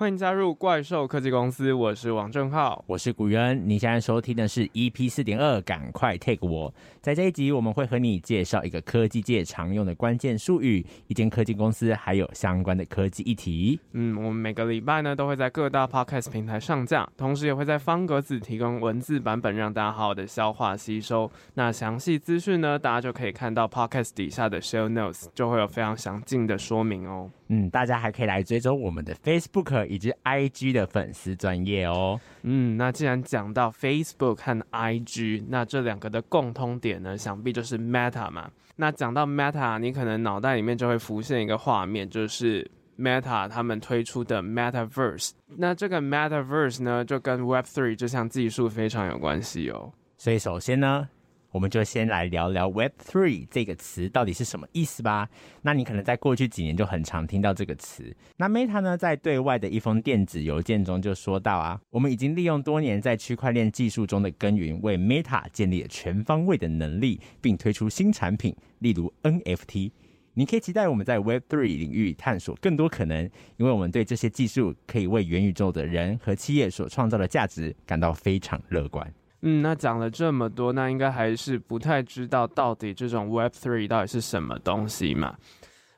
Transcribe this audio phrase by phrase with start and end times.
[0.00, 3.62] 欢迎加入怪兽科技公司，我是王正浩，我是古元。
[3.66, 6.72] 你现在收听的是 EP 四点二，赶快 take 我。
[7.02, 13.78] 在这一集，我们会和你介绍一个科技界常用的关键术语，一间科技公司，还有相关的科技议题。
[13.92, 21.30] 嗯，我们每个礼拜呢都会在各大 podcast 平台上架，同时也会在方格子提供文字版本，让大家好好的消化吸收。
[21.52, 27.30] 那详细资讯呢，大家就可以看到 podcast 底下的 show notes，就会有非常详尽的说明哦。
[27.52, 32.20] 嗯，大家还可以来追踪我们的 Facebook 以及 IG 的粉丝专业哦。
[32.42, 38.48] 嗯，那既然讲到 Facebook 和 IG，那这两个的共通点呢，想必就是 Meta 嘛。
[38.76, 45.32] 那讲到 Meta，你可能脑袋里面就会浮现一个画面，就是 Meta 他们推出的 Metaverse。
[45.48, 49.92] 那这个 Metaverse 呢，就跟 Web3 这项技术非常有关系哦。
[50.16, 51.08] 所以首先呢，
[51.50, 55.28] 我们就先来聊聊 Web3 这个词到底是什么意思吧。
[55.62, 58.14] 那你可能在过去几年就很常听到这个词。
[58.36, 69.90] 那 Meta 呢，在对外的一封电子邮件中就说到啊，我们已经利用多年在区块链技术中的耕耘，为 Meta 建立了全方位的能力，并推出新产品，例如 NFT。
[70.32, 79.12] 你可以期待我们在 Web3 领域探索更多可能，因为我们对这些技术可以为元宇宙的人和企业所创造的价值感到非常乐观。
[79.42, 85.34] 嗯，那讲了这么多，那应该还是不太知道到底这种 Web3 到底是什么东西嘛？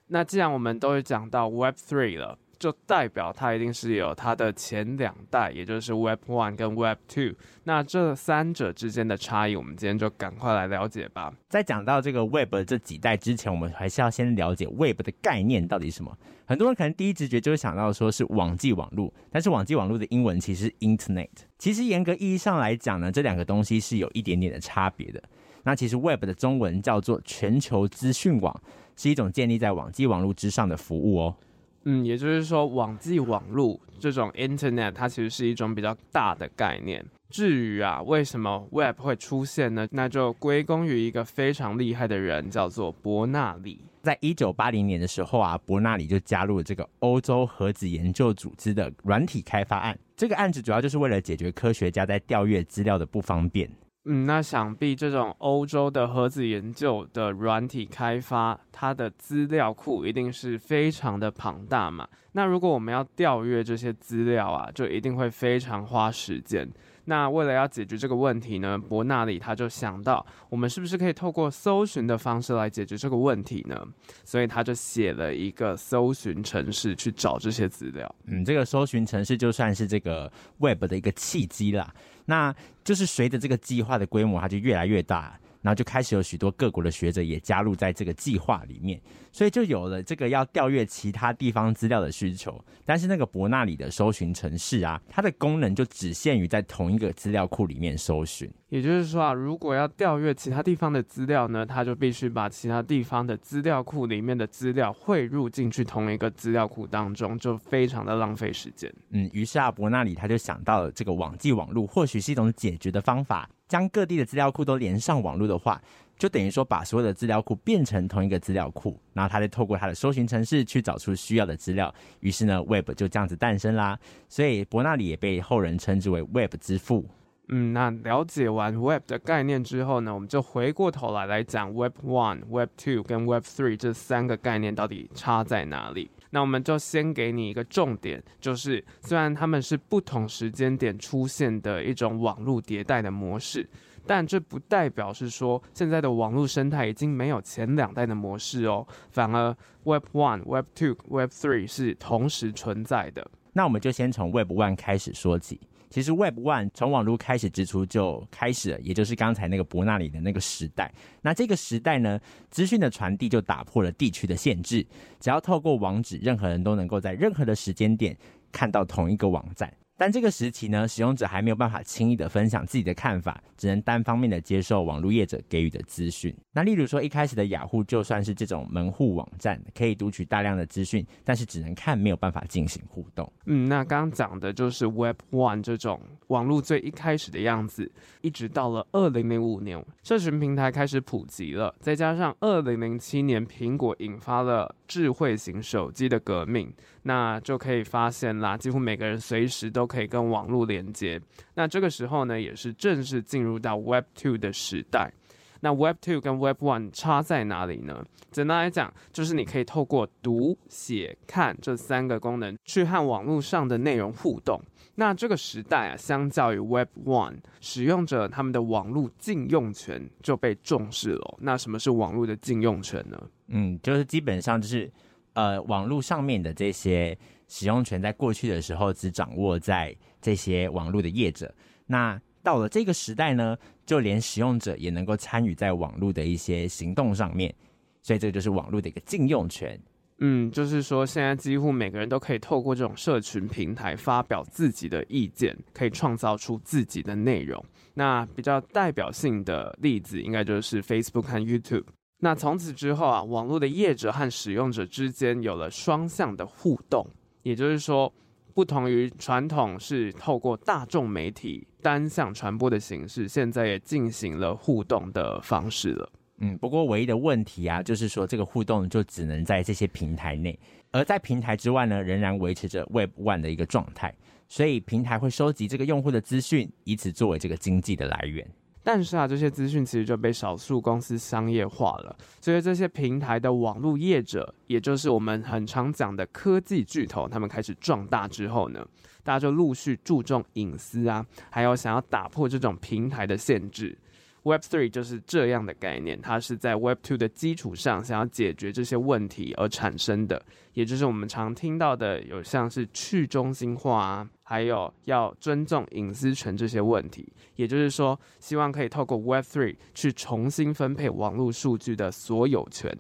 [0.06, 2.38] 那既然我们都讲到 Web3 了。
[2.62, 7.32] 就代表它一定是有它的前两代，也就是 Web One 跟 Web Two。
[7.64, 11.34] 那这三者之间的差异，我们今天就赶快来了解吧。
[11.48, 16.16] 在讲到这个 Web 这几代之前，我们还是要先了解 Web 的概念到底是什么。
[16.46, 21.28] 很多人可能第一直觉就会想到说是网际网络，但是网际网络的英文其实是 Internet。
[21.58, 25.20] 其实严格意义上来讲呢，这两个东西是有一点点的差别的。
[25.64, 28.60] 那其实 Web 的中文叫做全球资讯网，
[28.96, 31.36] 是一种建立在网际网络之上的服务哦。
[31.84, 37.04] 嗯，也就是说，网际网络这种 Internet，它其实是一种比较大的概念。
[37.28, 39.88] 至于啊，为什么 Web 会出现呢？
[39.90, 43.80] 那就归功于一个非常厉害的人，叫做伯纳里。
[44.02, 49.98] 在一九八零年的时候啊，伯纳里就加入了这个欧洲核子研究组织的软体开发案。
[50.16, 53.70] 这个案子主要就是为了解决科学家在调阅资料的不方便。
[54.04, 62.08] 嗯，那想必这种欧洲的核子研究的软体开发，它的资料库一定是非常的庞大嘛。
[62.32, 66.68] 那如果我们要调阅这些资料啊，就一定会非常花时间。
[67.04, 73.76] 那为了要解决这个问题呢，伯纳里他就想到，我们是不是可以透过搜寻的方式来解决这个问题呢？
[74.24, 78.14] 所以他就写了一个搜寻程式去找这些资料。
[78.26, 81.92] 嗯，这个搜寻程式就算是这个 Web 的一个契机啦。
[82.26, 82.54] 那
[82.84, 85.38] 就是随着这个计划的规模，它就越来越大。
[85.62, 89.00] 然后就开始有许多各国的学者也加入在这个计划里面，
[89.30, 92.62] 所以就有了这个要调阅其他地方资料的需求。
[92.84, 98.52] 但是那个伯纳里的搜寻程式啊，它的功能就只限于在同一个资料库里面搜寻。
[98.68, 108.92] 也就是说啊，如果要调阅其他地方的资料呢，它就必须把其他地方的资料库里面的资料汇入进去同一个资料库当中，就非常的浪费时间。
[109.10, 113.48] 嗯，于是啊，伯纳里他就想到了这个网际网络或许是一种解决的方法。
[113.72, 115.80] 将各地的资料库都连上网络的话，
[116.18, 121.90] 就等于说把所有的资料库变成同一个资料库，然后他再透过他的搜寻程式去找出需要的资料。
[122.20, 123.98] 于是呢，Web 就这样子诞生啦。
[124.28, 127.06] 所以伯纳里也被后人称之为 Web 之父。
[127.48, 136.10] 嗯，那了解完 Web 的概念之后呢，我们就回过头来来讲 Web One、Web Two 跟 Web Three 这三个概念到底差在哪里。
[136.34, 143.68] 那我们就先给你一个重点，就是虽然他们是不同时间点出现的一种网络迭代的模式，
[144.06, 149.54] 但这不代表是说现在的网络生态已经没有前两代的模式哦，反而
[149.84, 153.30] Web One、Web Two、Web Three 是同时存在的。
[153.52, 155.60] 那我们就先从 Web One 开始说起。
[155.92, 160.92] 其实 Web One 从网络开始之初就开始了，也就是刚才那个伯纳里的那个时代。
[161.20, 162.18] 那这个时代呢，
[162.50, 164.84] 资讯的传递就打破了地区的限制，
[165.20, 168.16] 只要透过网址，任何人都能够在任何的时间点
[168.50, 169.72] 看到同一个网站。
[170.02, 176.36] 但这个时期呢，使用者还没有办法轻易的分享自己的看法，只能单方面的接受网络业者给予的资讯。
[176.50, 183.32] 那例如说，一开始的雅虎就算是这种门户网站，可以读取大量的资讯，但是只能看，没有办法进行互动。
[183.46, 187.88] 嗯，那刚刚讲的就是 Web One 这种网络最一开始的样子，
[188.22, 201.20] 一直到了二零零五年，社群平台开始普及了，再加上二零零七年苹果引发了智慧型手机的革命，那就可以发现啦，几乎每个人随时都可以跟网络连接。
[201.54, 205.12] 那这个时候呢，也是正式进入到 Web Two 的时代。
[205.60, 208.04] 那 Web Two 跟 Web One 差在哪里呢？
[208.32, 214.60] 简单来讲，就是你可以透过读、写、看这三个功能去和网络上的内容互动。
[214.96, 221.38] 那这个时代啊，相较于 Web One，使用者他们的网络禁用权就被重视了。
[221.40, 223.22] 那什么是网络的禁用权呢？
[223.48, 224.90] 嗯，就是基本上就是
[225.34, 227.16] 呃，网络上面的这些
[227.54, 231.54] 使用权，在过去的时候只掌握在这些网络的业者。
[231.86, 233.54] 那到了这个时代呢，
[233.84, 237.54] 就连使用者也能够参与在网络的一些行动上面，
[238.00, 239.78] 所以这就是网络的一个禁用权。
[240.20, 247.62] 嗯，就是说，现在几乎每个人都可以透过这种社群平台发表自己的意见，可以创造出自己的内容。
[247.92, 251.84] 那比较代表性的例子，应该就是 Facebook 和 YouTube。
[252.20, 257.06] 那从此之后啊，网络的业者和使用者之间有了双向的互动，
[257.42, 258.12] 也就是说，
[258.54, 266.12] 不同于传统是透过大众媒体单向传播的形式，现在也进行了互动的方式了。
[266.38, 270.58] 嗯，不过唯一的问题啊，就是说这个互动就只能在这些平台内，
[270.90, 274.12] 而在平台之外呢，仍然维持着 Web One 的一个状态。
[274.48, 278.46] 所以平台会收集这个用户的资讯，以此作为这个经济的来源。
[278.84, 282.16] 但是啊，这些资讯其实就被少数公司商业化了。
[282.40, 288.86] 所以这些平台的网络业者，也就是我们很常讲的科技巨头，他们开始壮大之后呢，
[289.22, 293.96] 大家就陆续注重隐私啊，还有想要打破这种平台的限制。
[294.44, 307.26] Web Three 就是这样的概念，它是在 Web Two 的基础上想要解决这些问题而产生的，也就是我们常听到的，有像是去中心化啊，还有要尊重隐私权这些问题。
[307.56, 312.94] 也就是说，希望可以透过 Web Three 去重新分配网络数据的所有权。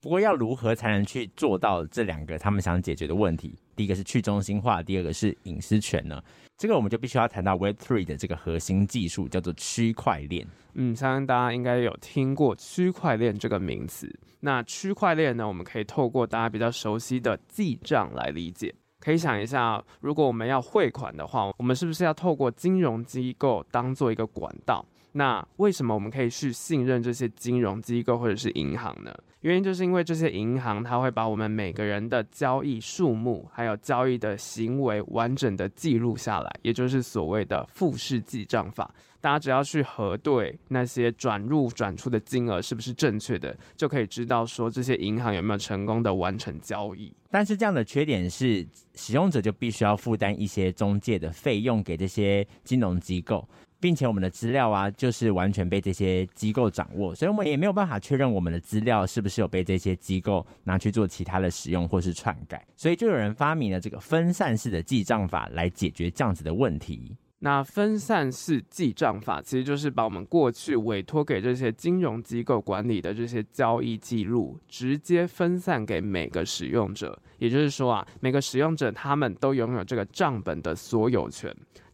[0.00, 3.58] 不过，要如何才能去做到这两个他们想解决的问题？
[3.74, 6.22] 第一个是去中心化，第二个是隐私权呢？
[6.56, 10.46] 这个我们就必须要谈到 Web3 的这个核心技术，叫做区块链。
[10.74, 14.08] 嗯，相信大家应该有听过区块链这个名词。
[14.38, 18.72] 那区块链呢，我们可以透过大家比较熟悉的记账来理解。
[19.00, 24.84] 可以想一下，如果我们要汇款的话，我们是不是要透过金融机构当做一个管道？
[25.12, 29.14] 那为什么我们可以去信任这些金融机构或者是银行呢？
[29.40, 38.94] 原因就是因为这些银行，它会把我们每个人的交易数目，还有交易的行为完整的记录下来，也就是所谓的复式记账法。
[39.18, 47.12] 大家只要去核对那些转入转出的金额是不是正确的，就可以知道说这些银行有没有成功的完成交易。
[47.30, 53.46] 但是这样的缺点是，使用者就必须要负担一些中介的费用给这些金融机构。
[53.80, 62.64] 并且我们的资料啊，就是完全被这些机构掌握，所以我们也没有办法确认我们的资料是不是有被这些机构拿去做其他的使用或是篡改。
[62.76, 67.16] 所以就有人发明了这个分散式的记账法来解决这样子的问题。
[67.42, 77.18] 那分散式记账法其实就是把我们过去委托给这些金融机构管理的这些交易记录，直接分散给每个使用者。
[77.38, 81.50] 也就是说啊，每个使用者他们都拥有这个账本的所有权。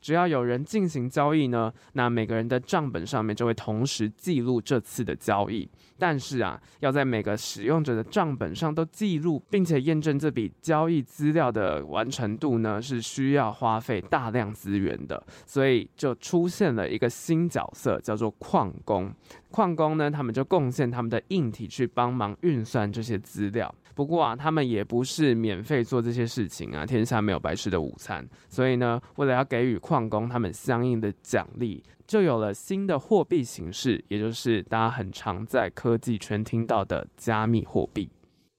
[0.07, 5.69] 只要有人进行交易呢，那每个人的账本上面就会同时记录这次的交易。
[5.99, 15.21] 但是啊，要在每个使用者的账本上都记录，并且验证这笔交易资料的完成度呢，是需要花费大量资源的。
[15.45, 19.13] 所以就出现了一个新角色，叫做矿工。
[19.51, 23.75] 矿工呢，他们就贡献他们的硬体去帮忙运算这些资料。
[23.97, 28.23] 不过啊，他们也不是免费做这些事情啊，天下没有白吃的午餐。
[28.47, 38.11] 所以呢，为了要给予矿工他们相应的奖励，就有了新的货币形式，也就是大家很常在科技圈听到的加密货币。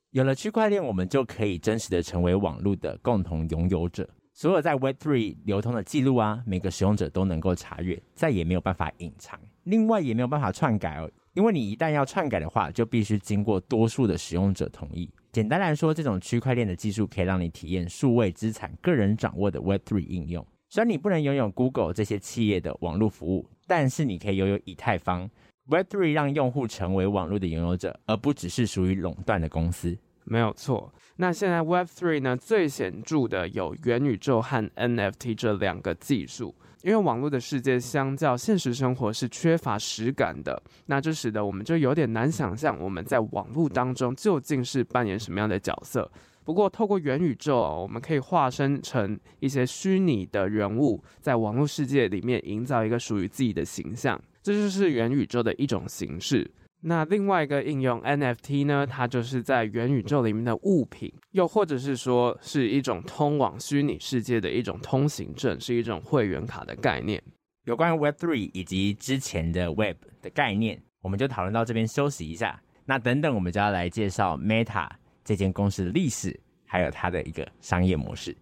[0.09, 4.09] 有了区块链，我们就可以真实的成为网络的共同拥有者。
[4.33, 9.39] 所有在 Web3 流通的记录啊，每个使用者都能够查阅，再也没有办法隐藏。
[9.65, 11.07] 另外，也没有办法篡改哦。
[11.33, 15.07] 因为你一旦要篡改的话，就必须经过多数的使用者同意。
[15.31, 20.45] 简单来说，这种区块链的技术可以让你体验数位资产个人掌握的 Web3 应用。
[20.69, 25.29] 虽然你不能拥有 Google 这些企业的网络服务，但是你可以拥有以太坊。
[25.69, 29.97] Web3 让用户成为网络的拥有者，而不只是属于垄断的公司。
[30.23, 30.93] 没有错。
[31.17, 36.55] 那现在 Web3 呢，最显著的有元宇宙和 NFT 这两个技术。
[36.83, 46.09] 因为网络的世界相较现实生活是缺乏实感的，那这使得我们就有点难想象我们在网络当中究竟是扮演什么样的角色。
[46.43, 56.49] 不过透过元宇宙，我们可以化身成一些虚拟的人物，在网络世界里面营造一个属于自己的形象，这就是元宇宙的一种形式。
[56.81, 67.21] 那另外一个应用 NFT 呢，它就是在元宇宙里面的物品，又或者是说是一种通往虚拟世界的一种通行证，是一种会员卡的概念。
[67.65, 72.61] 有关于 Web Three 以及之前的 Web 的概念，我们就讨论到这边休息一下。
[72.85, 74.87] 那等等，我们就要来介绍 Meta
[75.25, 78.37] 这间公司的历史，还有它的一个商业模式。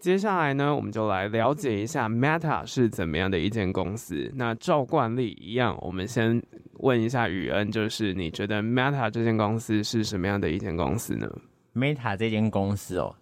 [0.00, 4.32] 接下来呢，我们就来了解一下 Meta 是怎么样的一间公司。
[4.34, 6.42] 那照惯例一样，我们先
[6.78, 11.28] 问一下宇恩，就是你觉得 Meta 这间公司是什么样的一间公司呢
[11.74, 13.14] ？Meta 这间公司哦，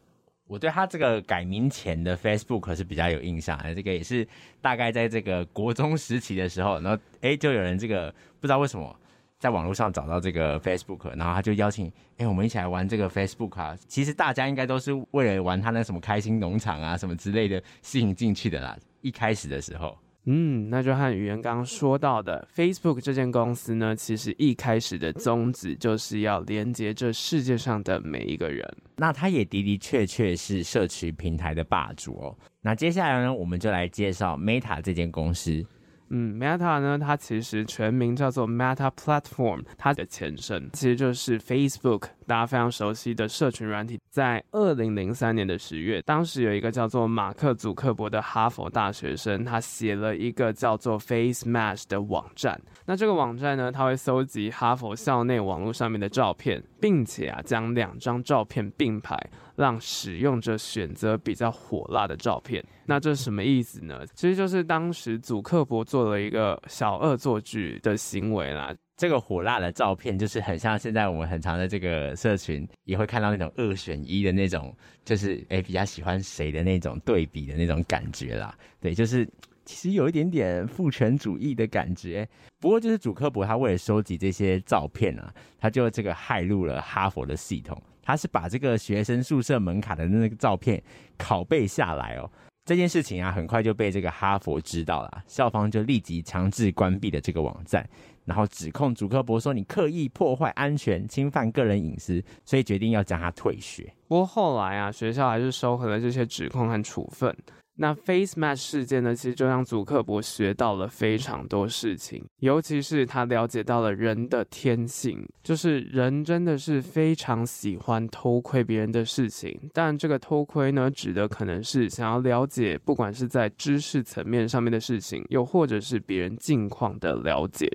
[0.47, 3.75] 我对它这个改名前的 Facebook 是比较有印象的。
[3.75, 4.27] 这个也是
[4.61, 8.95] 大概在这个国中时期的时候，然后哎，就有人这个不知道为什么。
[9.39, 13.77] 在网络上找到这个 Facebook，然后他就邀请，哎，我们一起来玩这个 Facebook 啊。
[13.87, 18.77] 其实大家应该都是为了玩他那什么开心农场啊什么之类的吸引进去的啦。
[19.01, 28.69] 一开始的时候，嗯，那就和语言刚刚说到的 Facebook 这间公司呢，其实一开始的宗旨就是要连接这世界上的每一个人。
[28.97, 32.37] 那它也的的确确是社区平台的霸主哦。
[32.61, 35.65] 那接下来呢，我们就来介绍 Meta 这间公司。
[36.11, 44.01] 嗯，Meta 呢，它其实全名叫做 Meta Platform，它的前身其实就是 Facebook，大家非常熟悉的社群软体。
[44.09, 52.61] 在二零零三年的十月，当时有一个叫做马克·祖克伯的哈佛大学生，他写了一个叫做 FaceMash 的网站。
[52.87, 59.15] 那这个网站呢，它会搜集哈佛校内网络上面的照片，并且啊，将两张照片并排。
[59.59, 64.07] 让使用者选择比较火辣的照片，那这是什么意思呢？
[64.15, 68.73] 其实就是当时祖克伯做了一个小恶作剧的行为啦。
[68.97, 74.73] 这个火辣的照片就是很像现在我们很常的这个社群也会看到那种二选一的那种，
[75.05, 78.57] 就是诶比较喜欢谁的那种对比的那种感觉啦。
[78.81, 79.29] 对，就是
[79.69, 82.27] 其实有一点点父权主义的感觉。
[82.59, 87.79] 不过就是祖克伯他为了收集这些照片啊，他就这个害入了哈佛的系统。
[88.03, 90.83] 他是把这个学生宿舍门卡的那个照片
[91.19, 92.31] 拷贝下来哦，
[92.65, 97.87] 这件事情啊，很快就被这个哈佛知道了，校方就立即强制关闭了这个网站，
[98.25, 103.93] 然后指控祖克伯说，你刻意破坏安全、侵犯个人隐私，所以决定要将他退学。
[104.09, 107.37] 不过后来啊，学校还是收回了这些指控和处分。
[107.81, 119.71] 那 FaceMatch 事件呢，其实就让祖克伯学到了非常多事情，尤其是他了解到了人的天性，就是人真的是非常喜欢偷窥别人的事情。
[119.73, 127.71] 但这个偷窥呢，指的可能是想要了解，不管是在知识层面上面的事情，又或者是别人近况的了解。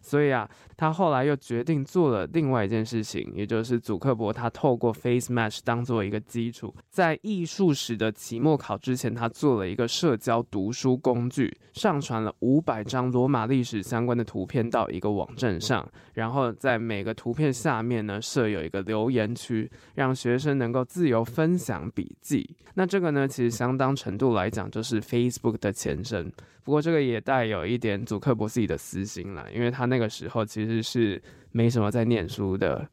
[0.00, 0.48] 所以啊，
[0.82, 22.56] 他后来又决定做了另外一件事情，也就是祖克伯他透过 FaceMatch 当做一个基础，在艺术史的期末考之前，他做了一个社交读书工具，上传了五百张罗马历史相关的图片到一个网站上，然后在每个图片下面呢设有一个留言区，让学生能够自由分享笔记。
[22.74, 26.32] 那这个呢，其实相当程度来讲，就是 Facebook 的前身。
[26.64, 32.88] 不过这个也带有一点祖克伯自己的私心啦，因为他那个时候其实是没什么在念书的，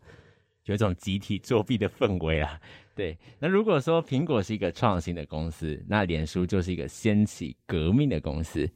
[0.65, 2.59] 有一种集体作弊的氛围啊。
[2.95, 8.69] 对，那如果说苹果是一个创新的公司，那脸书就是一个掀起革命的公司。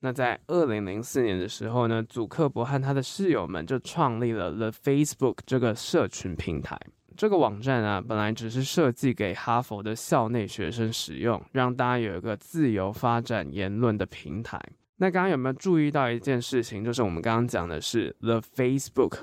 [0.00, 6.80] 那在二零零四年的时候呢，祖克伯和他的室友们就创立了 The Facebook 这个社群平台。
[7.14, 14.58] 这个网站啊，本来只是设计给哈佛的校内学生使用，让大家有一个自由发展言论的平台。
[15.02, 16.84] 那刚刚有没有注意到一件事情？
[16.84, 19.18] 就是我们刚刚讲的是 The Facebook，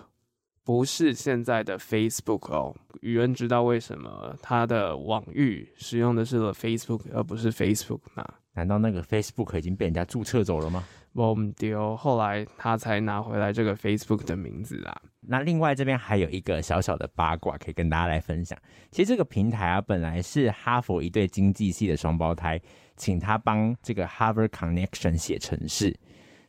[0.65, 2.75] 不是现在的 Facebook 哦。
[2.99, 8.27] 宇恩知道为什么他的网域使用的是 The Facebook 而不是 Facebook 吗？
[8.55, 10.83] 难道那个 Facebook 已经被人家注册走了吗？
[11.27, 15.01] 我们丢，后来他才拿回来这个 Facebook 的名字啊。
[15.21, 18.57] 那另外这边还有一个小小的八卦可以跟大家来分享。
[18.91, 22.59] 其实这个平台啊，本来是哈佛一对经济系的双胞胎，
[22.95, 25.95] 请他帮这个 Harvard Connection 写程式。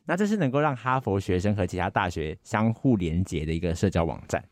[0.05, 4.43] 那这是能够让哈佛学生和其他大学相互连接的一个社交网站。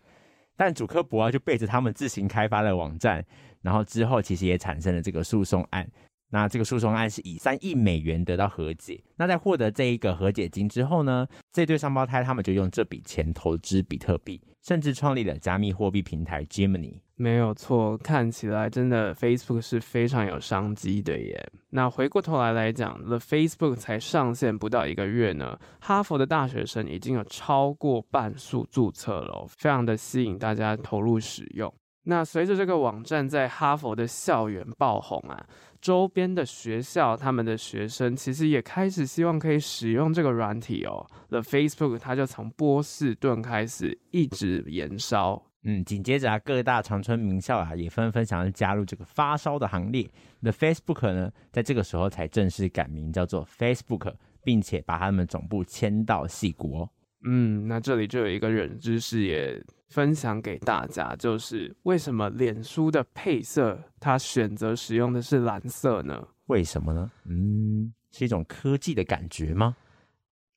[0.56, 3.26] 但主科博啊，就背着他们自行开发的网站，
[3.62, 5.90] 然后之后其实也产生了这个诉讼案。
[6.29, 9.03] 那这个诉讼案是以三亿美元得到和解。
[9.15, 16.93] 那在获得这一个和解金之后呢，这对双胞胎他们就用这笔钱投资比特币，甚至创立了加密货币平台 Gemini。
[17.15, 21.51] 没有错，看起来真的 Facebook 是非常有商机的耶。
[21.71, 31.74] 那回过头来来讲，The Facebook 才上线不到一个月呢，哈佛的大学生已经有超过半数注册了，非常的吸引大家投入使用。
[32.03, 35.45] 那随着这个网站在哈佛的校园爆红啊。
[35.81, 41.05] 周边的学校，他们的学生其实也开始希望可以使用这个软体哦。
[41.29, 50.09] The Facebook 它就从波士顿开始，一直延烧，嗯，紧接着啊，各大长春名校啊也纷纷想要加入这个发烧的行列。
[50.41, 56.89] The Facebook 呢，在这个时候才正式改名叫做 Facebook，并且把他们总部迁到矽谷哦。
[57.25, 66.27] 嗯，那这里就有一个冷知识也分享给大家，就是为什么脸书的配色它选择使用的是蓝色呢？
[66.46, 67.12] 为什么呢？
[67.25, 69.75] 嗯，是一种科技的感觉吗？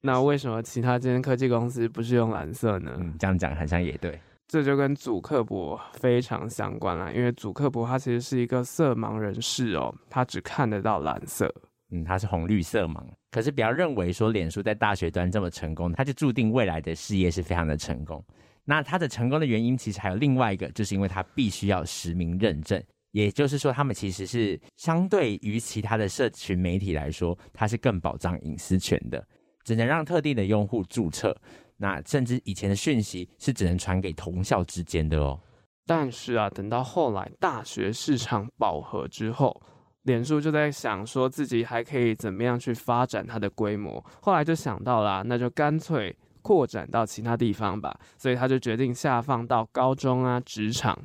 [0.01, 2.93] 那为什么其他这间科技公司不是用蓝色呢？
[2.99, 4.19] 嗯，这样讲好像也对。
[4.49, 11.51] 这就跟祖克伯非常相关啦，因为祖克伯他其实是一个色盲人士哦，他只看得到蓝色，
[11.91, 13.03] 嗯，他是红绿色盲。
[13.31, 18.23] 可是不要认为说脸书在大学端这么成功，他就注定未来的事业是非常的成功。
[18.65, 29.27] 那他的成功的原因其实还有另外一个，就是因为他必须要实名认证，也就是说，他们其实是相对于其他的社群媒体来说，它是更保障隐私权的，
[29.65, 31.37] 只能让特定的用户注册。
[31.77, 35.41] 那甚至以前的讯息是只能传给同校之间的哦。
[35.85, 39.61] 但是啊，等到后来大学市场饱和之后，
[40.03, 44.03] 脸书就在想说自己还可以怎么样去发展它的规模。
[44.21, 47.99] 后来就想到了，那就干脆扩展到其他地方吧。
[48.19, 50.99] 所以他就决定下放到高中啊、职场，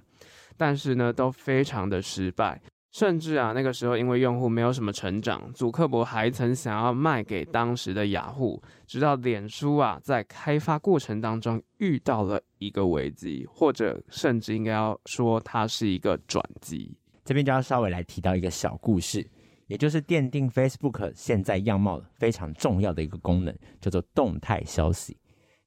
[0.57, 2.61] 但是呢，都非常的失败。
[2.93, 16.97] 甚至啊，那个时候因为用户没有什么成长，祖克伯还曾想要卖给当时的雅虎，直到脸书啊在开发过程当中遇到了一个危机，或者甚至应该要说它是一个转机。
[17.23, 19.29] 这边就要稍微来提到一个小故事，
[19.67, 25.15] 也就是奠定 Facebook 现在样貌非常重要的一个功能，叫做动态消息。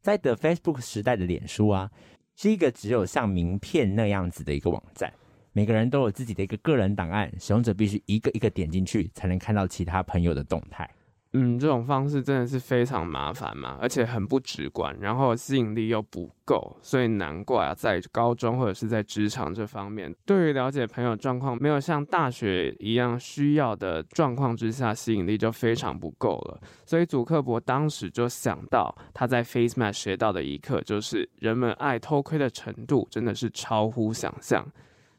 [0.00, 1.90] 在 The Facebook 时代的脸书啊，
[2.36, 5.12] 是一个只有像名片那样子的一个网站。
[5.52, 10.88] 每个人都有自己的一个个人档案，使用者必须一个一个点进去，才能看到其他朋友的动态。
[11.32, 26.60] 嗯，这种方式真的是非常麻烦嘛，而且很不直观，然后吸引力又不够，所以难怪啊，在高中或者是在职场这方面，对于了解朋友状况没有像大学一样需要的状况之下，吸引力就非常不够了。
[26.84, 34.66] 所以祖克伯当时就想到，他在 FaceMath 学到的一课，就是人们爱偷窥的程度真的是超乎想象。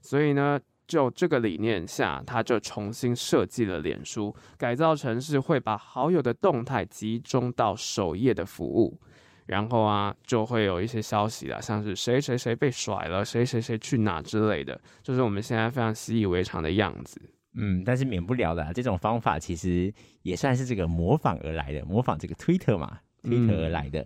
[0.02, 0.60] 所以呢，
[0.92, 9.00] 就这个理念下，他就重新设计了脸书，改造成是会把好友的动态集中到首页的服务，
[9.46, 17.22] 然后啊，就会有一些消息啦，像是谁谁谁被甩了，谁谁谁去哪之类的，就是我们现在非常习以为常的样子。
[17.54, 24.06] 嗯，但是免不了的，这种方法其实也算是这个模仿而来的，模仿这个 Twitter 嘛，Twitter 而来的。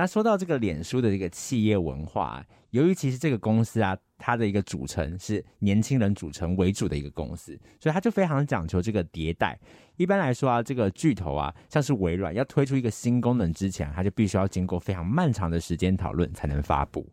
[0.00, 9.60] 那说到这个脸书的这个企业文化，由于其实这个公司啊，它的一个组成是年轻人组成为主的一个公司，所以它就非常讲求这个迭代。
[9.98, 17.06] 一般来说啊，这个巨头啊，像是微软要推出一个新功能之前，它就必须要经过非常漫长的时间讨论才能发布。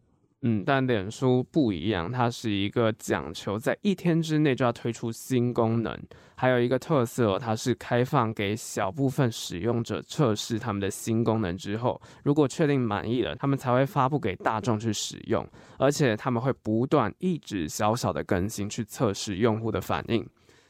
[0.44, 6.00] 嗯，但脸书不一样，它是一个讲求在一天之内就要推出新功能，
[6.36, 15.44] 还有一个特色，它是开放给小部分使用者测试他们的新功能之后，如果确定满意了，他们才会发布给大众去使用，
[15.80, 20.24] 而且他们会不断一直小小的更新去测试用户的反应。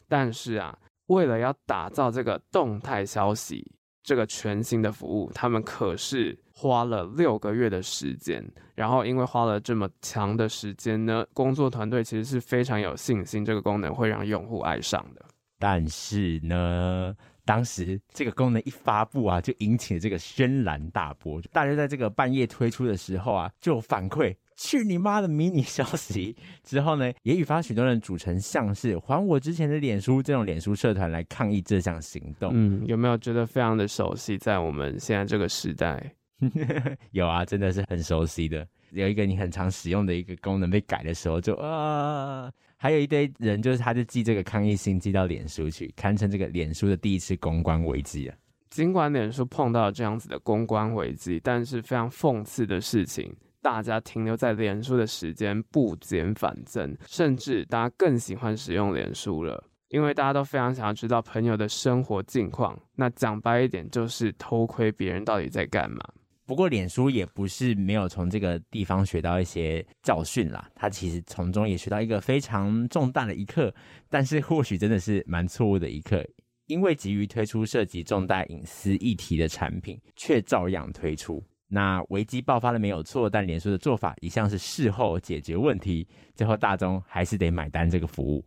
[0.08, 3.70] 但是啊，为了要打造这个动态消息
[4.08, 6.36] 这个全新的服务，他们可是。
[6.60, 8.44] 花了六个月的时间，
[8.74, 15.24] 然后因为花了这么长的时间呢，工作团队其实是非常有信心这个功能会让用户爱上的。
[15.60, 17.16] 但是呢，
[17.46, 21.40] 当时这个功能一发布啊，就引起了这个轩然大波。
[21.52, 26.36] 大家在这个半夜推出的时候啊，就反馈去你妈的迷你消息。
[26.64, 32.52] 之后呢，也引发许多人组成像是还我之前的脸书这种脸书社团来抗议这项行动。
[32.54, 34.38] 嗯，有没有觉得非常的熟悉？
[34.38, 36.12] 在我们现在这个时代。
[37.12, 38.68] 有啊，真的是很熟悉的。
[38.92, 48.36] 有一个你很常使用的一个功能被改的时候就，就啊，还有一堆人就是他就寄这个抗议信寄到脸书去，堪称这个脸书的第一次公关危机啊。
[48.70, 53.36] 尽管脸书碰到了这样子的公关危机，但是非常讽刺的事情，
[53.68, 62.80] 大家停留在脸书的时间不减反增，甚至大家更喜欢使用脸书了，因为大家都非常想要知道朋友的生活近况。
[62.96, 66.00] 那讲白一点，就是偷窥别人到底在干嘛。
[66.46, 70.72] 不过，脸书也不是没有从这个地方学到一些教训啦。
[70.74, 73.76] 他其实从中也学到一个非常重大的一课，
[74.10, 76.26] 但是或许真的是蛮错误的一课，
[76.68, 81.44] 因为急于推出涉及重大隐私议题的产品，却照样推出。
[81.68, 88.44] 那危机爆发了没有错，但脸书的做法一向是事后解决问题，最后大众还是得买单这个服务。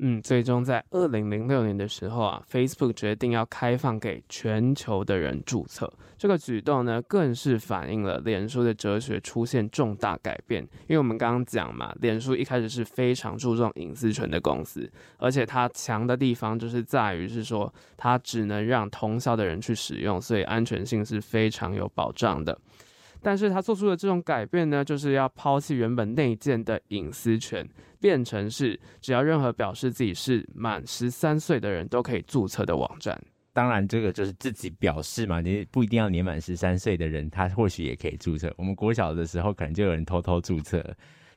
[0.00, 5.92] 嗯，最终在二零零六年的时候啊，Facebook 决定要开放给全球的人注册。
[6.16, 10.62] 这个举动呢，更是反映了脸书的哲学出现重大改变。
[10.86, 22.56] 因为我们刚刚讲嘛，脸书一开始是非常注重隐私权的公司，而且它强的地方就是在于是说，它只能让同校的人去使用，所以安全性是非常有保障的。
[23.22, 27.68] 但是他做出的这种改变呢，就是要抛弃原本内建的隐私权，
[28.00, 33.20] 变成是只要任何表示自己是满十三岁的人都可以注册的网站。
[33.52, 38.54] 当然，这个就是自己表示嘛，你不一定要年满十三岁的人，他或许也可以注册。
[38.56, 40.84] 我们国小的时候，可能就有人偷偷注册。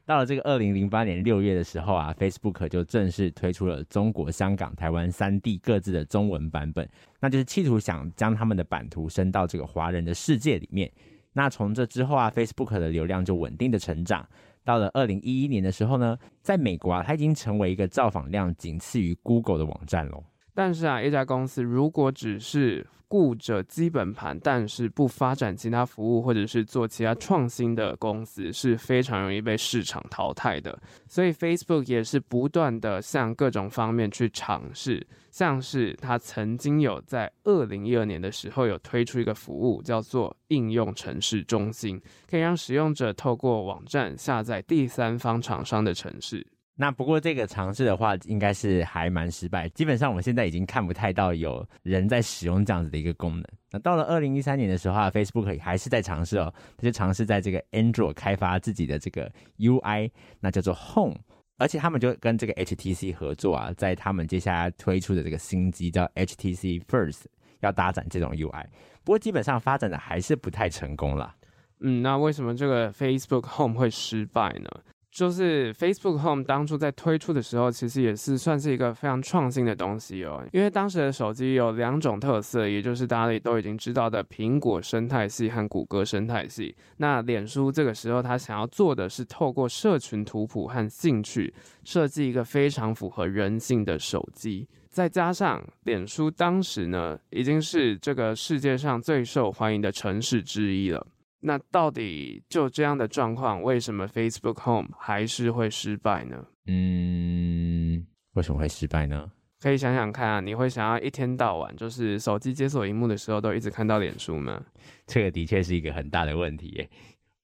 [0.06, 6.88] 到了这个二零零八年六月的时候啊，Facebook 就正式推出了中国、香港、台湾三地各自的中文版本，
[7.20, 10.92] 那就是企图想将他们的版图伸到这个华人的世界里面。
[11.34, 14.28] 那从这之后啊，Facebook 的流量就稳定的成长。
[14.64, 20.24] 到了二零一一年的时候呢，在美国啊，它已经成为一个造访量仅次于 Google 的网站了。
[20.54, 30.80] 但是啊，一家公司如果只是顾着基本盘，但是不发展其他服务或者是做其他创新的公司，是非常容易被市场淘汰的。
[31.10, 46.48] 所以 Facebook 也是不断的向各种方面去尝试，像是它曾经有在二零一二年的时候有推出一个服务，叫做应用城市中心，可以让使用者透过网站下载第三方厂商的城市。
[46.76, 49.70] 那不过这个尝试的话，应该是还蛮失败。
[49.70, 53.46] 基本上我们现在已经看不太到有人在使用这样子的一个功能。
[53.72, 61.18] 那到了二零一三年的时候啊，Facebook 还是在尝试哦，他就尝试在这个 Android 开发自己的这个 UI，那叫做 Home，
[61.58, 67.26] 而且他们就跟这个 HTC 合作啊，在他们接下来推出的这个新机叫 HTC First，
[67.60, 68.66] 要搭载这种 UI。
[69.04, 71.36] 不过基本上发展的还是不太成功了。
[71.82, 74.70] 嗯，那为什么这个 Facebook Home 会失败呢？
[75.12, 80.42] 就是 Facebook Home 当初在推出的时候，其实也是算是一个非常创新的东西哦。
[80.54, 86.74] 因为当时的手机有两种特色，也就是大家都已经知道的苹果生态系和谷歌生态系。
[86.98, 94.66] 那脸书这个时候，他想要做的是透过社群图谱和兴趣，设计一个非常符合人性的手机。
[94.88, 101.06] 再加上脸书当时呢，已经是这个世界上最受欢迎的城市之一了。
[101.44, 106.46] 那到底就这样的状况，为什么 Facebook Home 还是会失败呢？
[106.68, 109.32] 嗯，为什么会失败呢？
[109.60, 114.64] 可以想想看啊，你会想要一天到晚就是手机解锁荧幕的时候都一直看到脸书吗？
[115.08, 116.90] 这个的确是一个很大的问题耶。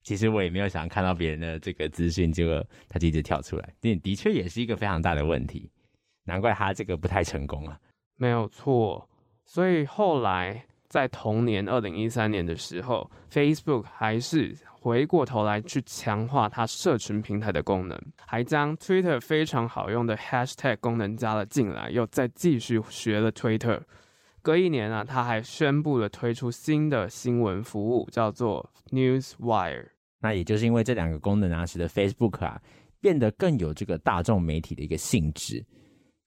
[0.03, 5.69] 其实我也没有想看到别人的这个资讯，结果它就一直跳出来，这的确也是一个非常大的问题。
[6.23, 7.79] 难怪它这个不太成功啊。
[8.15, 9.09] 没有错，
[9.43, 10.65] 所以后来。
[10.89, 23.81] 在同年二零一三年的时候，Facebook 还是回过头来去强化它社群平台的功能，还将 Twitter 非常好用的 Hashtag 功能加了进来，又再继续学了 Twitter。
[24.41, 29.87] 隔一年啊，他还宣布了推出新的新闻服务，叫做 Newswire。
[30.21, 32.61] 那也就是因为这两个功能啊，使得 Facebook 啊
[33.01, 35.65] 变得更有这个大众媒体的一个性质。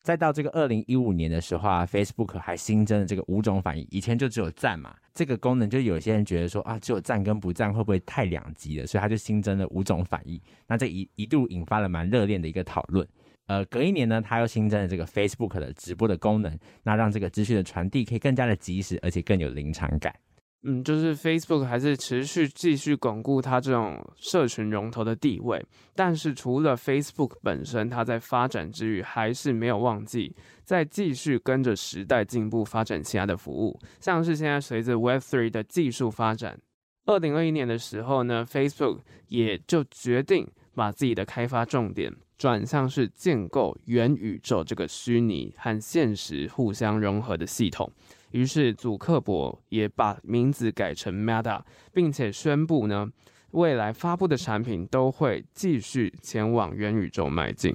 [0.03, 10.41] 再到这个二零一五年的时候啊，Facebook 还新增了这个五种反应，以前就只有赞嘛，这个功能就有些人觉得说啊，只有赞跟不赞会不会太两极了，所以他就新增了五种反应。
[10.67, 13.07] 那这一一度引发了蛮热烈的一个讨论。
[13.47, 20.15] 呃，隔一年呢，他又新增了这个 Facebook 的直播的功能，那让这个资讯的传递可以更加的及时，而且更有临场感。
[20.63, 36.61] 嗯，就是 Facebook 还是持续继续巩固它这种社群龙头的地位，但是除了 Facebook 本身，它在发展之余，还是没有忘记再继续跟着时代进步发展其他的服务，像是现在随着 Web3 的技术发展，
[37.07, 47.91] 二零二一年的时候呢，Facebook 也就决定把自己的开发重点转向是建构元宇宙这个虚拟和现实互相融合的系统。
[48.33, 51.61] 于是，祖克伯也把名字改成 Meta，
[51.93, 53.09] 并且宣布呢，
[53.51, 57.75] 未来发布的产品都会继续前往元宇宙迈进。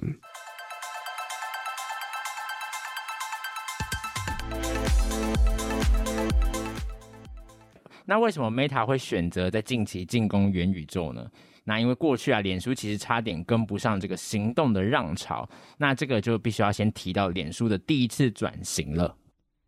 [8.08, 11.28] 那为什么 Meta 会选择在近期进攻元宇宙呢？
[11.64, 15.46] 那因为过去啊，脸书其实差点跟不上这个行动的浪潮，
[15.78, 19.16] 那这个就必须要先提到脸书的第一次转型了。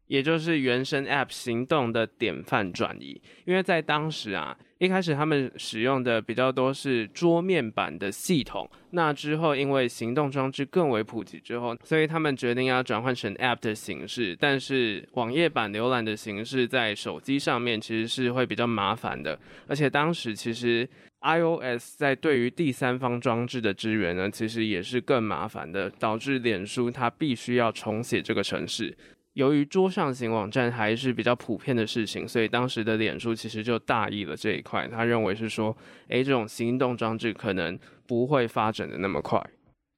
[0.09, 14.37] 也就是原生 App 行动的典范转移，因为在当时啊，一开始他们使用的比较多是桌面版的系统，那之后因为行动装置更为普及之后，所以他们决定要转换成 App 的形式。
[14.41, 20.89] 但是网页版浏览的形式在手机上面其实是会比较麻烦的，而且当时其实
[21.21, 28.97] iOS 在对于第三方装置的支援呢，其实也是更麻烦的，导致脸书它必须要重写这个程式。
[29.39, 34.89] 由于桌上型网站还是比较普遍的事情，所以当时的脸书其实就大意了这一块。
[34.89, 35.77] 他认为是说，
[36.09, 39.41] 诶，这种行动装置可能不会发展的那么快。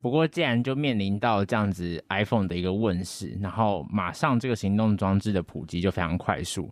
[0.02, 6.70] 不过，既然就面临到这样子 iPhone 的一个问世，然后马上这个行动装置的普及就非常快速。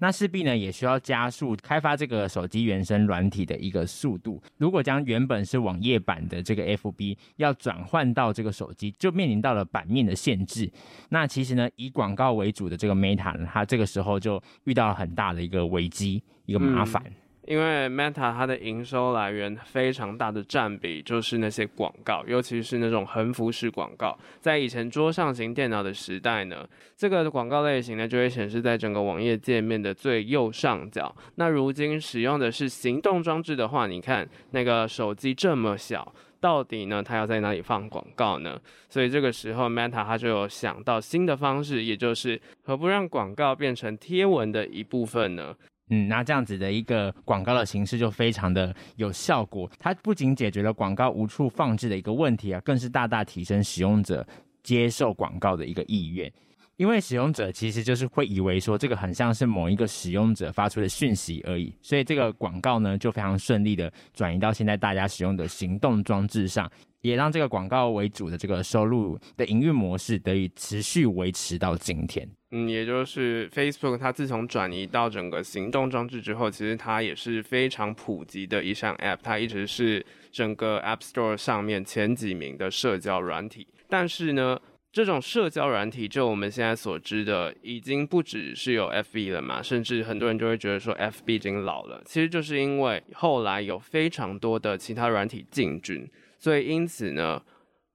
[0.00, 4.42] 那势必呢，也需要加速开发这个手机原生软体的一个速度。
[4.56, 10.70] 如果将原本是网页版的这个 FB 要转换到这个手机，就面临到了版面的限制。
[11.10, 17.02] 那其实呢，以广告为主的这个 Meta 呢，它这个时候就遇到了很大的一个危机，一个麻烦。
[17.06, 17.12] 嗯
[17.50, 24.16] 因为 Meta 它的营收来源非常大的占比就是那些广告，尤其是那种横幅式广告。
[24.38, 26.64] 在以前桌上型电脑的时代呢，
[26.96, 31.12] 这个广告类型呢就会显示在整个网页界面的最右上角。
[31.34, 38.60] 那如今使用的是行动装置的话，你看那个手机这么小，到底呢它要在哪里放广告呢？
[38.88, 45.52] 所以这个时候 Meta 它就有想到新的方式，也就是何不让广告变成贴文的一部分呢？
[45.90, 49.70] 嗯，那这样子的一个广告的形式就非常的有效果。
[49.78, 54.26] 它不仅解决了广告无处放置的一个问题啊，更是大大提升使用者
[54.62, 56.32] 接受广告的一个意愿。
[56.80, 72.26] 因为使用者其实就是会以为说这个很像是某一个使用者发出的讯息而已，所以这个广告呢就非常顺利的转移到现在大家使用的行动装置上，也让这个广告为主的这个收入的营运模式得以持续维持到今天。
[72.50, 83.68] 嗯，也就是 Facebook 它自从转移到整个行动装置之后，其实它也是非常普及的一项 App，它一直是整个 App Store 上面前几名的社交软体。
[83.86, 84.58] 但是呢，
[84.92, 92.02] 这种社交软体，就我们现在所知的，已经不只是有 FB 了嘛，甚至很多人就会觉得说 FB 已经老了。
[92.04, 97.42] 其实就是因为后来有非常多的其他软体进军，所以因此呢。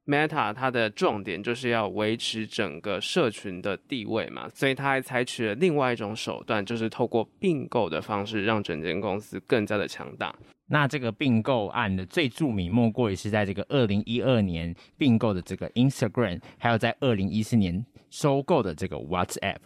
[0.07, 10.35] Meta 它的重点就是要维持整个社群的地位嘛，所以它还采取了另外一种手段，就是透过并购的方式，让整间公司更加的强大。
[10.67, 19.57] 那这个并购案的最著名，莫过于是在这个二零一二年并购的这个 Instagram，还有在二零一四年收购的这个 WhatsApp。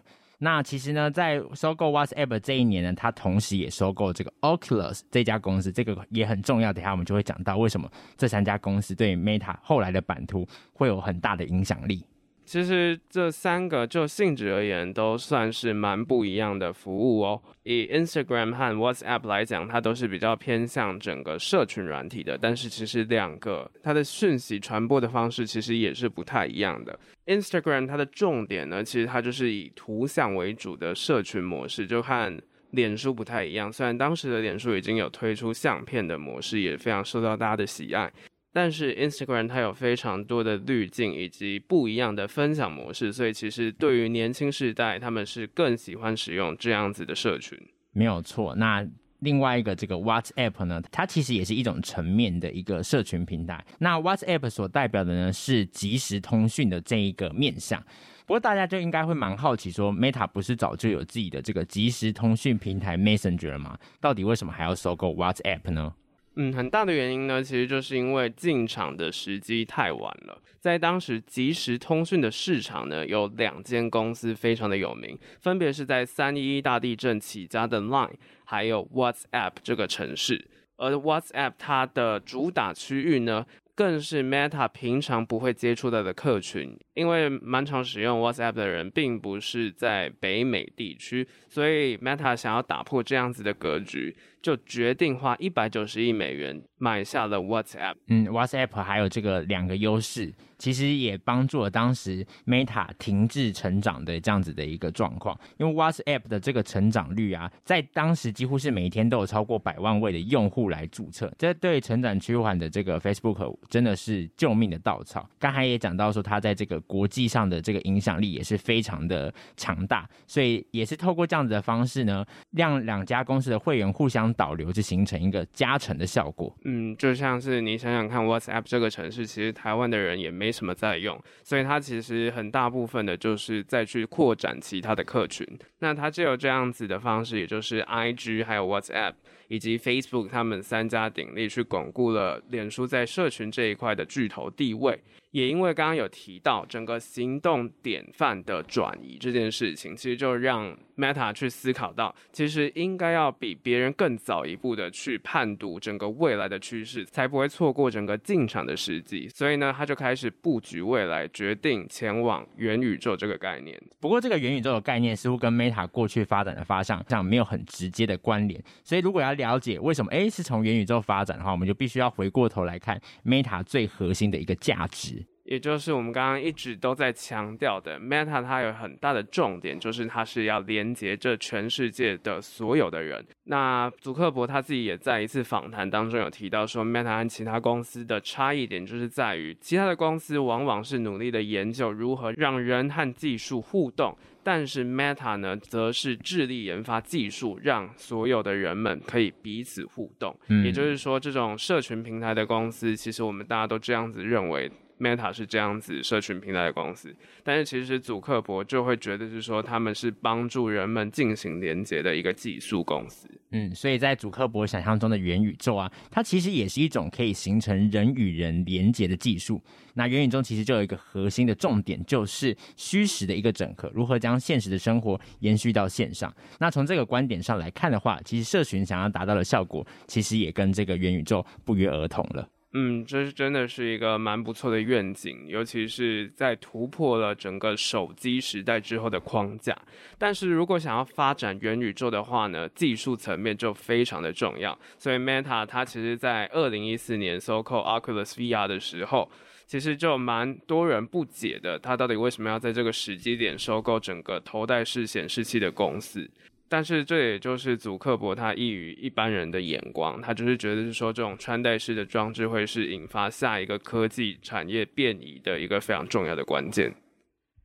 [0.41, 6.71] 那其实呢，在收购 WhatsApp 这一年呢，它同时也收购这个 Oculus 这家公司，这个也很重要。
[6.71, 12.05] 等下我们就会讲到为什么这三家公司对 Meta 后来的版图会有很大的影响力。
[12.49, 17.39] 其实这三个就性质而言，都算是蛮不一样的服务哦。
[17.61, 26.99] 以 Instagram 和 WhatsApp 来讲，它都是比较偏向整个社群软体的，但是其实两个它的讯息传播的方式其实也是不太一样的。
[27.27, 33.71] Instagram 它的重点呢，其实它就是以图像为主的社群模式，就和脸书不太一样。
[33.71, 38.11] 虽然当时的脸书已经有推出相片的模式，也非常受到大家的喜爱。
[38.51, 47.59] 但是 Instagram 它有非常多的滤镜以及不一样的分享模式，所以其实对于年轻世代，他们是更喜欢使用这样子的社群。
[47.91, 48.55] 没有错。
[48.55, 48.87] 那
[49.19, 53.63] 另外一个这个 WhatsApp 呢，它其实也是一种层面的一个社群平台。
[53.77, 57.79] 那 WhatsApp 所代表的呢是即时通讯的这一个面向。
[58.25, 63.77] 不过大家就应该会蛮好奇说，Meta 不是早就有自己的这个即时通讯平台 Messenger 吗？
[63.99, 65.93] 到底为什么还要收购 WhatsApp 呢？
[66.41, 70.41] 嗯，很大的原因呢，其实就是因为进场的时机太晚了。
[70.57, 78.13] 在当时即时通讯的市场呢，有两间公司非常的有名，分别是在三一大地震起家的 Line，
[78.45, 80.47] 还有 WhatsApp 这个城市。
[80.77, 94.15] 而 WhatsApp 它的主打区域呢，更是 Meta 平常不会接触到的客群，因为蛮常使用 WhatsApp 的人并不是在北美地区，所以 Meta 想要打破这样子的格局。
[94.41, 97.95] 就决定花一百九十亿美元买下了 WhatsApp。
[98.07, 105.37] 嗯，WhatsApp 还有这个两个优势，其实也帮助了当时 Meta 停滞成长的这样子的一个状况。
[105.57, 115.29] 因为 WhatsApp 的这个成长率啊，在当时几乎是每天都有超过百万位的用户来注册，这对成长趋缓的这个 Facebook 真的是救命的稻草。
[115.37, 124.33] 刚才也讲到说，它在这个国际上的这个影响力也是非常的强大，所以也是透过这样子的方式呢，让两家公司的会员互相。
[124.39, 126.55] 导流就形成一个加成的效果。
[126.63, 135.45] 嗯，就像是你想想看，WhatsApp 这个城市，其实台湾的人也没什么在用，所以它其实很大部分的就是再去扩展其他的客群。
[135.79, 139.13] 那它就有这样子的方式，也就是 IG 还有 WhatsApp
[139.49, 144.97] 以及 Facebook 他们三家鼎力，去巩固了脸书在社群这一块的巨头地位。
[145.31, 159.29] 也因为刚刚有提到整个行动典范的转移这件事情，其实就让 Meta 去思考到，其实应该要比别人更早一步的去判读整个未来的趋势，才不会错过整个进场的时机。
[159.29, 163.79] 所以呢，他就开始布局未来，决定前往元宇宙这个概念。
[163.99, 168.61] 不过，这个元宇宙的概念似乎跟 Meta 过去发展的方向上没有很直接的关联。
[168.83, 175.18] 所以，如果要了解为什么 A 是从元宇宙发展的话，我们就必须要回过头来看 Meta 最核心的一个价值。
[175.49, 183.25] 也就是我们刚刚一直都在强调的，Meta 它有很大的重点，就是它是要连接这全世界的所有的人。
[183.45, 200.37] 那祖克伯他自己也在一次访谈当中有提到说，Meta 和其他公司的差异点就是在于，其他的公司往往是努力的研究如何让人和技术互动，但是 Meta 呢，则是致力研发技术，让所有的人们可以彼此互动。
[200.49, 204.71] 嗯，也就是说，这种社群平台的公司，其实我们大家都这样子认为。
[204.99, 213.29] Meta 是这样子社群平台的公司，但是其实祖克伯就会觉得是说他们是帮助人们进行连接的一个技术公司。
[213.51, 219.59] 嗯，所以在祖克伯想象中的元宇宙啊，它其实也是一种可以形成人与人连接的技术。
[219.95, 226.31] 那元宇宙其实就有一个核心的重点，就是虚实的一个整合，如何将现实的生活延续到线上。
[226.59, 232.47] 那从这个观点上来看的话，其实社群想要达到的效果，其实也跟这个元宇宙不约而同了。
[232.73, 239.75] 嗯，这是真的是一个蛮不错的愿景，尤其是在突破了整个手机时代之后的框架。
[240.19, 244.77] 但是如果想要发展元宇宙的话呢，技术层面就非常的重要。
[244.99, 249.31] 所以 Meta 它其实在二零一四年收购 Oculus VR 的时候，
[249.65, 256.29] 其实就蛮多人不解的，它到底为什么要在这个时机点收购整个头戴式显示器的公司？
[256.69, 266.93] 但是这也就是祖克伯他异于一般人的眼光，他就是觉得是说这种穿戴式的装置会是引发下一个科技产业变异的一个非常重要的关键。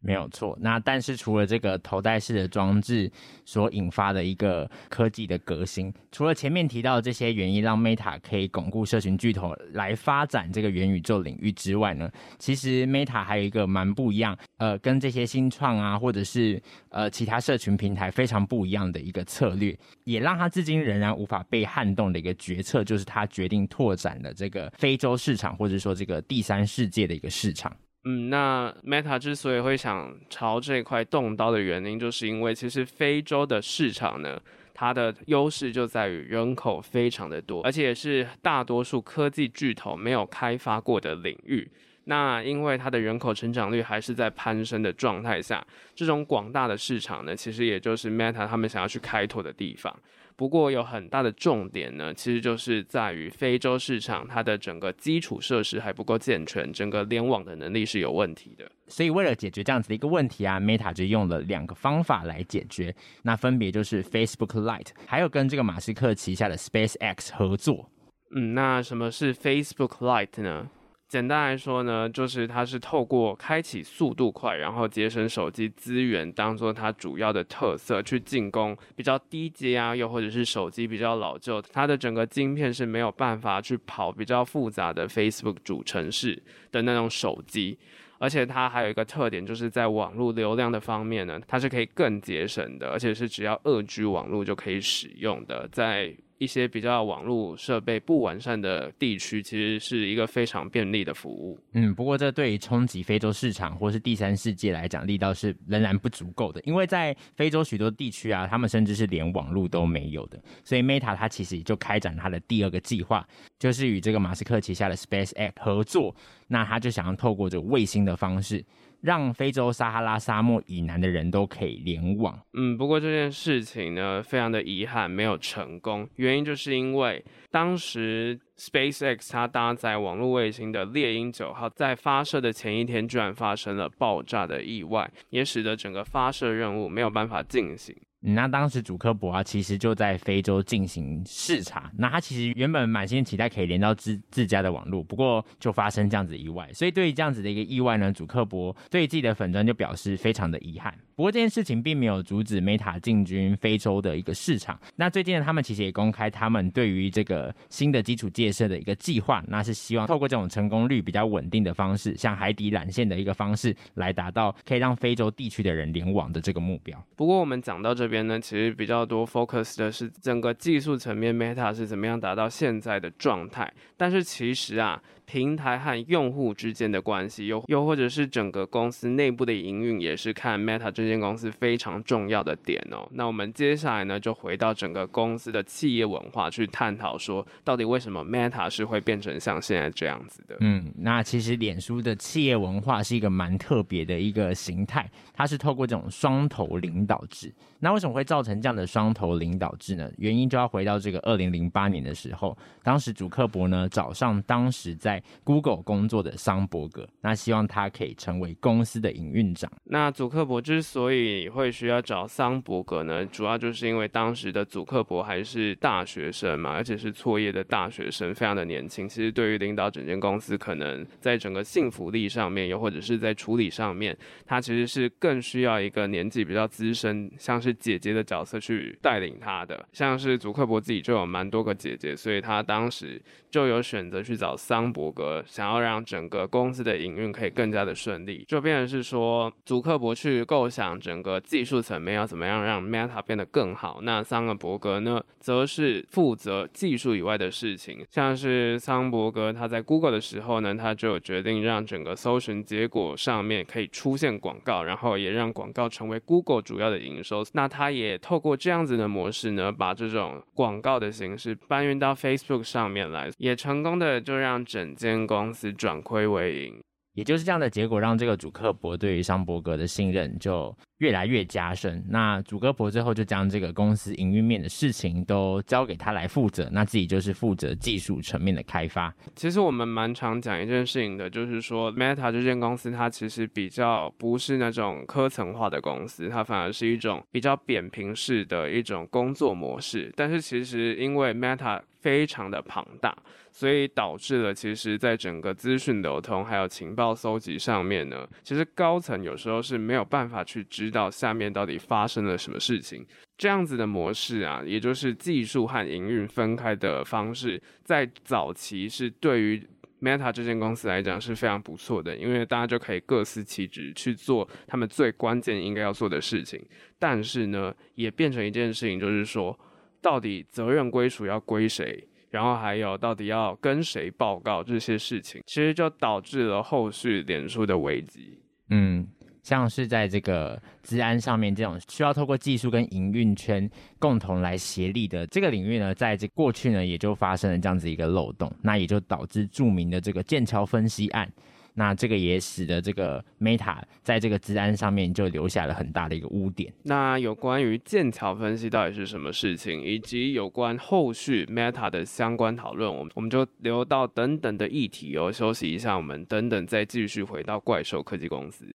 [0.05, 3.11] 没有错，那但是除了这个头戴式的装置
[3.47, 27.75] 所引发的一个科技的革新，除了前面提到的这些原因让 Meta 可以巩固社群巨头来发展这个元宇宙领域之外呢，其实 Meta 还有一个蛮不一样，呃，跟这些新创啊或者是呃其他社群平台非常不一样的一个策略，也让他至今仍然无法被撼动的一个决策，就是他决定拓展了这个非洲市场，或者说这个第三世界的一个市场。
[28.05, 34.39] 嗯，那 Meta 之所以会想朝这块动刀的原因，就是因为其实非洲的市场呢，
[34.75, 41.67] 它的优势就在于人口非常的多，而且也是大多数科技巨头没有开发过的领域。
[42.07, 49.91] 那因为它的人口成长率还是在攀升的状态下，这种广大的市场呢，其实也就是 Meta 他们想要去开拓的地方。
[50.37, 58.69] 不过有很大的重点呢，其实就是在于非洲市场，它的整个基础设施还不够健全，整个联网的能力是有问题的。
[58.89, 67.89] 所以为了解决这样子的一个问题啊，Meta 就用了两个方法来解决，那分别就是 Facebook Lite，还有跟这个马斯克旗下的 SpaceX 合作。
[68.35, 70.69] 嗯，那什么是 Facebook Lite 呢？
[71.07, 87.79] 简单来说呢，就是它是透过开启速度快，然后节省手机资源，当做它主要的特色去进攻比较低阶啊，又或者是手机比较老旧，它的整个晶片是没有办法去跑比较复杂的 Facebook 主城市的那种手机，
[88.19, 96.13] 而且它还有一个特点，就是在网络流量的方面呢，它是可以更节省的，而且是只要二 G 网络就可以使用的，在
[96.45, 101.59] 一些比较网络设备不完善的地区，其实是一个非常便利的服务。
[101.73, 106.61] 嗯，不过这对于冲击非洲市场或是第三世界来讲，力道是仍然不足够的。
[106.65, 110.39] 因为在非洲许多地区啊，他们甚至是连网络都没有的。
[110.63, 113.27] 所以 Meta 它其实就开展它的第二个计划，
[113.59, 116.15] 就是与这个马斯克旗下的 SpaceX 合作。
[116.47, 118.63] 那他就想要透过这卫星的方式。
[119.05, 122.41] 让非洲撒哈拉沙漠以南的人都可以联网。
[122.55, 126.09] 嗯，不过这件事情呢，非常的遗憾，没有成功。
[126.17, 137.95] 原因就是因为当时 SpaceX 它搭载网络卫星的猎鹰九号在发射的前一天，居然发生了爆炸的意外，也使得整个发射任务没有办法进行。
[138.27, 141.93] 那当时祖克博啊，其实就在非洲进行视察。
[141.95, 146.67] 那他其实原本满心期待可以连到自自家的网络，不过就发生这样子意外。
[146.73, 150.95] 所以对于这样子的一个意外呢，祖克博对自己的粉砖就表示非常的遗憾。
[151.15, 154.81] 不过这件事情并没有阻止 Meta 进军非洲的一个市场。
[154.97, 167.01] 那最近呢，他们其实也公开他们对于这个新的基础建设的一个计划，那是希望透过这种成功率比较稳定的方式，像海底缆线的一个方式，来达到可以让非洲地区的人联网的这个目标。
[167.15, 168.14] 不过我们讲到这边。
[168.15, 173.73] 边呢，其实比较多 focus 的是整个技术层面，Meta 是怎么样达到现在的状态。
[173.97, 183.09] 但是其实啊，平台和用户之间的关系，又又或者是整个公司内部的营运，也是看 Meta 这间公司非常重要的点哦。
[183.13, 190.57] 那我们接下来呢，就回到整个公司的企业文化去探讨，说到底为什么 Meta 是会变成像现在这样子的？
[190.61, 197.53] 嗯，那其实脸书的企业文化是一个蛮特别的一个形态，它是透过这种双头领导制。
[197.81, 200.11] 那为什么会造成这样的双头领导制呢？
[200.17, 205.14] 原因就要回到这个二零零八年的时候，当时祖克伯呢找上当时在
[205.45, 209.71] Google 工作的桑伯格，那希望他可以成为公司的营运长。
[209.85, 219.09] 那祖克伯之所以会需要找桑伯格呢，主要就是因为当时的祖克伯还是大学生嘛，而且是辍业的大学生，非常的年轻。
[219.09, 227.75] 其实对于领导整间公司，可能在整个幸福力上面，又或者是在处理上面，他其实是更需要一个年纪比较资深，像是。
[227.85, 238.45] 姐姐的角色去带领他的，像是祖克伯自己就有蛮多个姐姐，所以他当时就有选择去找桑伯格，想要让整个公司的营运可以更加的顺利。
[238.49, 248.05] 就变成是说，祖克伯去构想整个技术层面要怎么样让 Meta 变得更好，那桑格伯格呢，则是负责技术以外的事情。
[248.11, 257.45] 像是桑伯格他在 Google 的时候呢，他就决定让整个搜寻结果上面可以出现广告，然后也让广告成为 Google 主要的营收。
[257.53, 266.81] 那他也透过这样子的模式呢，把这种广告的形式搬运到 Facebook 上面来，也成功的就让整间公司转亏为盈。
[267.15, 272.05] 也就是这样的结果，让这个主克伯对于桑伯格的信任就越来越加深。
[272.09, 279.15] 那祖克伯最后就将这个公司营运面的事情都交给他来负责，那自己就是负责技术层面的开发。
[279.35, 290.13] 其实我们蛮常讲一件事情的，就是说 Meta 这间公司它其实比较不是那种科层化的公司，它反而是一种比较扁平式的一种工作模式。
[290.17, 293.17] 但是其实因为 Meta 非常的庞大，
[293.51, 303.05] 所以导致了其实在整个资讯流通还有情报搜集上面呢，其实高层有时候是没有办法去知知道下面到底发生了什么事情。
[303.37, 309.67] 这样子的模式啊，也就是技术和营运分开的方式，在早期是对于
[310.01, 316.65] Meta 这间公司来讲是非常不错的，因为大家就可以各司其职去做他们最关键应该要做的事情。
[316.99, 319.59] 但是呢，也变成一件事情，就是说。
[320.05, 322.07] 到底责任归属要归谁？
[322.29, 328.39] 然后还有到底要跟谁报告这些事情，其实就导致了后续脸书的危机。
[328.69, 329.09] 嗯，
[329.45, 333.71] 像是在这个治安上面，这种需要透过技术跟营运圈
[334.01, 341.31] 共同来协力的这个领域呢，在这过去呢，也就发生了这样子一个漏洞，那也就导致著名的这个剑桥分析案。
[341.77, 346.73] 那这个也使得这个 Meta 在这个治安上面就留下了很大的一个污点。
[346.85, 355.33] 那有关于剑桥分析到底是什么事情，以及有关后续 Meta 的相关讨论，我们我们就留到等等的议题哦。
[355.33, 358.73] 休息一下，我们等等再继续回到怪兽科技公司。